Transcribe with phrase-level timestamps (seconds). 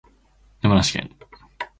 [0.63, 1.69] 山梨県道志村